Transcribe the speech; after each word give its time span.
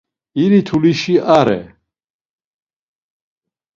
İri 0.43 0.59
tulişi 0.67 1.15
are. 1.37 1.59